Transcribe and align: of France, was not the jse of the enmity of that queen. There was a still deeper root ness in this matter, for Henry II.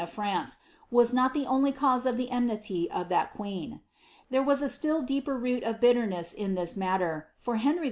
of 0.01 0.09
France, 0.09 0.57
was 0.89 1.13
not 1.13 1.31
the 1.31 1.45
jse 1.45 2.05
of 2.07 2.17
the 2.17 2.31
enmity 2.31 2.89
of 2.89 3.07
that 3.09 3.31
queen. 3.35 3.81
There 4.31 4.41
was 4.41 4.63
a 4.63 4.67
still 4.67 5.03
deeper 5.03 5.37
root 5.37 5.61
ness 5.61 6.33
in 6.33 6.55
this 6.55 6.75
matter, 6.75 7.27
for 7.37 7.57
Henry 7.57 7.75
II. 7.77 7.79